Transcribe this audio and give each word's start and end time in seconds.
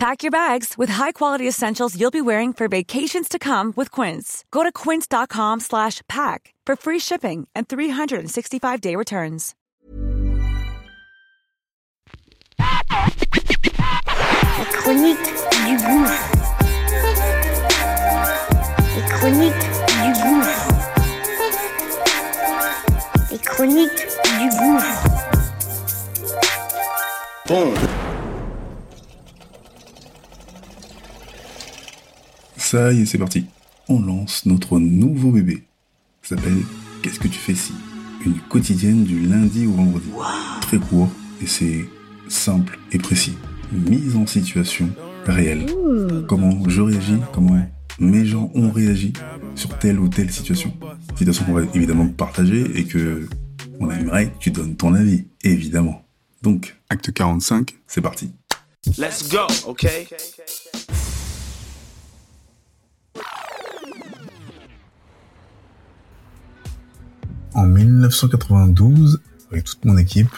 Pack 0.00 0.22
your 0.22 0.30
bags 0.30 0.78
with 0.78 0.88
high-quality 0.88 1.46
essentials 1.46 1.94
you'll 1.94 2.10
be 2.10 2.22
wearing 2.22 2.54
for 2.54 2.68
vacations 2.68 3.28
to 3.28 3.38
come 3.38 3.74
with 3.76 3.90
Quince. 3.90 4.46
Go 4.50 4.62
to 4.62 4.72
quince.com 4.72 5.60
slash 5.60 6.00
pack 6.08 6.54
for 6.64 6.74
free 6.74 6.98
shipping 6.98 7.46
and 7.54 7.68
365-day 7.68 8.96
returns. 8.96 9.54
La 12.58 12.80
chronique 14.72 15.18
du 15.66 15.76
gouffre. 15.76 16.32
Les 18.96 19.04
chroniques 19.10 19.68
du 20.00 20.12
gouffre. 20.22 20.64
Les 23.30 23.38
chroniques 23.38 24.06
du 24.38 24.48
gouffre. 24.56 25.04
Bon. 27.46 27.74
Ça 32.70 32.92
y 32.92 33.00
est, 33.00 33.04
c'est 33.04 33.18
parti. 33.18 33.46
On 33.88 34.00
lance 34.00 34.46
notre 34.46 34.78
nouveau 34.78 35.32
bébé. 35.32 35.64
Ça 36.22 36.36
s'appelle 36.36 36.62
Qu'est-ce 37.02 37.18
que 37.18 37.26
tu 37.26 37.40
fais 37.40 37.56
si? 37.56 37.72
Une 38.24 38.38
quotidienne 38.38 39.02
du 39.02 39.18
lundi 39.26 39.66
au 39.66 39.72
vendredi. 39.72 40.08
Très 40.60 40.78
court 40.78 41.08
et 41.42 41.48
c'est 41.48 41.88
simple 42.28 42.78
et 42.92 42.98
précis. 42.98 43.36
Mise 43.72 44.14
en 44.14 44.24
situation 44.24 44.88
réelle. 45.26 45.66
Comment 46.28 46.62
je 46.68 46.80
réagis, 46.80 47.18
comment 47.32 47.60
mes 47.98 48.24
gens 48.24 48.52
ont 48.54 48.70
réagi 48.70 49.14
sur 49.56 49.76
telle 49.80 49.98
ou 49.98 50.06
telle 50.06 50.30
situation. 50.30 50.72
Situation 51.16 51.46
qu'on 51.46 51.54
va 51.54 51.62
évidemment 51.74 52.06
partager 52.06 52.70
et 52.78 52.84
que 52.84 53.28
on 53.80 53.90
aimerait 53.90 54.30
que 54.30 54.38
tu 54.38 54.52
donnes 54.52 54.76
ton 54.76 54.94
avis, 54.94 55.24
évidemment. 55.42 56.04
Donc, 56.42 56.76
acte 56.88 57.12
45, 57.12 57.74
c'est 57.88 58.00
parti. 58.00 58.30
Let's 58.96 59.28
go, 59.28 59.48
okay? 59.66 60.06
En 67.60 67.66
1992, 67.66 69.20
avec 69.52 69.64
toute 69.64 69.84
mon 69.84 69.98
équipe, 69.98 70.30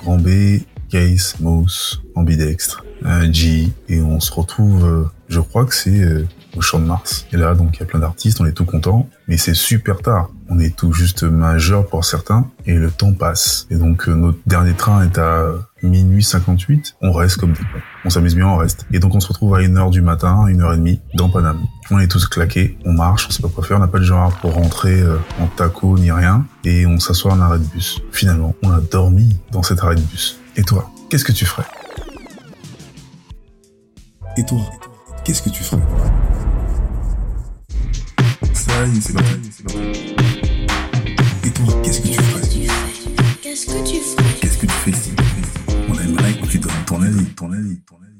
Grand 0.00 0.18
B, 0.18 0.60
Case, 0.90 1.36
Mouse, 1.40 2.02
Ambidextre, 2.14 2.84
euh, 3.06 3.32
G, 3.32 3.70
et 3.88 4.02
on 4.02 4.20
se 4.20 4.30
retrouve, 4.30 4.84
euh, 4.84 5.04
je 5.30 5.40
crois 5.40 5.64
que 5.64 5.74
c'est 5.74 6.02
euh, 6.04 6.26
au 6.56 6.60
Champ 6.60 6.78
de 6.78 6.84
Mars. 6.84 7.26
Et 7.32 7.36
là, 7.36 7.54
donc, 7.54 7.76
il 7.76 7.80
y 7.80 7.82
a 7.82 7.86
plein 7.86 8.00
d'artistes, 8.00 8.40
on 8.40 8.46
est 8.46 8.52
tout 8.52 8.64
contents, 8.64 9.08
mais 9.28 9.36
c'est 9.36 9.54
super 9.54 10.00
tard. 10.02 10.30
On 10.48 10.58
est 10.58 10.76
tout 10.76 10.92
juste 10.92 11.22
majeur 11.22 11.86
pour 11.86 12.04
certains, 12.04 12.50
et 12.66 12.74
le 12.74 12.90
temps 12.90 13.12
passe. 13.12 13.66
Et 13.70 13.76
donc, 13.76 14.08
euh, 14.08 14.14
notre 14.14 14.38
dernier 14.46 14.74
train 14.74 15.02
est 15.02 15.18
à 15.18 15.46
minuit 15.82 16.22
58, 16.22 16.96
on 17.00 17.12
reste 17.12 17.38
comme 17.38 17.52
des 17.52 17.58
cons. 17.58 17.80
On 18.04 18.10
s'amuse 18.10 18.36
bien, 18.36 18.46
on 18.46 18.56
reste. 18.56 18.86
Et 18.92 18.98
donc, 18.98 19.14
on 19.14 19.20
se 19.20 19.28
retrouve 19.28 19.54
à 19.54 19.60
1h 19.60 19.90
du 19.90 20.02
matin, 20.02 20.44
1h30, 20.46 21.00
dans 21.14 21.30
Paname. 21.30 21.60
On 21.90 21.98
est 21.98 22.08
tous 22.08 22.26
claqués, 22.26 22.78
on 22.84 22.92
marche, 22.92 23.26
on 23.28 23.30
sait 23.32 23.42
pas 23.42 23.48
quoi 23.48 23.64
faire, 23.64 23.78
on 23.78 23.80
n'a 23.80 23.88
pas 23.88 23.98
de 23.98 24.04
genre 24.04 24.32
pour 24.40 24.54
rentrer 24.54 25.00
euh, 25.00 25.16
en 25.40 25.46
taco 25.46 25.98
ni 25.98 26.12
rien, 26.12 26.46
et 26.64 26.86
on 26.86 26.98
s'assoit 26.98 27.32
en 27.32 27.40
arrêt 27.40 27.58
de 27.58 27.64
bus. 27.64 28.00
Finalement, 28.12 28.54
on 28.62 28.70
a 28.70 28.80
dormi 28.80 29.38
dans 29.50 29.62
cet 29.62 29.82
arrêt 29.82 29.96
de 29.96 30.00
bus. 30.00 30.38
Et 30.56 30.62
toi, 30.62 30.90
qu'est-ce 31.08 31.24
que 31.24 31.32
tu 31.32 31.46
ferais? 31.46 31.66
Et 34.36 34.44
toi, 34.44 34.58
qu'est-ce 35.24 35.42
que 35.42 35.50
tu 35.50 35.62
ferais? 35.62 35.82
Est, 38.82 39.00
c'est 39.00 39.12
parti. 39.12 39.30
c'est 39.52 39.62
parti. 39.62 39.78
Et 41.44 41.50
toi, 41.50 41.80
qu'est-ce 41.84 42.00
que 42.00 42.08
tu 42.08 42.14
ferais 42.14 42.42
Qu'est-ce 43.40 43.66
que 43.66 43.88
tu 43.88 43.96
ferais 44.00 44.34
Qu'est-ce 44.40 44.58
que 44.58 44.66
tu 44.66 44.72
fais? 44.72 44.92
On 45.88 45.94
aimerait 46.00 46.34
que 46.34 46.46
tu 46.46 46.58
donnes 46.58 46.72
ton 46.84 47.00
avis, 47.00 47.24
ton 47.26 47.52
avis, 47.52 47.78
ton 47.82 47.96
avis. 48.02 48.11